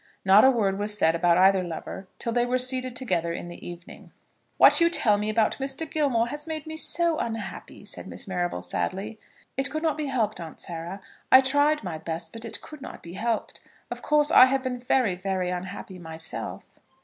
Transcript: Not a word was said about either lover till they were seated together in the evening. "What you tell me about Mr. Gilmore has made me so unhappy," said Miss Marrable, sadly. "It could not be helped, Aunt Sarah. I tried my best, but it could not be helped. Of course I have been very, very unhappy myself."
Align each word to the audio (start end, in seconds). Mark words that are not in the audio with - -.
Not 0.25 0.43
a 0.43 0.49
word 0.49 0.79
was 0.79 0.97
said 0.97 1.13
about 1.13 1.37
either 1.37 1.61
lover 1.61 2.07
till 2.17 2.33
they 2.33 2.43
were 2.43 2.57
seated 2.57 2.95
together 2.95 3.31
in 3.33 3.49
the 3.49 3.63
evening. 3.67 4.11
"What 4.57 4.81
you 4.81 4.89
tell 4.89 5.15
me 5.19 5.29
about 5.29 5.57
Mr. 5.59 5.87
Gilmore 5.87 6.29
has 6.29 6.47
made 6.47 6.65
me 6.65 6.75
so 6.75 7.19
unhappy," 7.19 7.85
said 7.85 8.07
Miss 8.07 8.27
Marrable, 8.27 8.63
sadly. 8.63 9.19
"It 9.57 9.69
could 9.69 9.83
not 9.83 9.97
be 9.97 10.07
helped, 10.07 10.39
Aunt 10.41 10.59
Sarah. 10.59 11.01
I 11.31 11.39
tried 11.41 11.83
my 11.83 11.99
best, 11.99 12.33
but 12.33 12.45
it 12.45 12.61
could 12.63 12.81
not 12.81 13.03
be 13.03 13.13
helped. 13.13 13.61
Of 13.91 14.01
course 14.01 14.31
I 14.31 14.47
have 14.47 14.63
been 14.63 14.79
very, 14.79 15.13
very 15.13 15.51
unhappy 15.51 15.99
myself." 15.99 16.63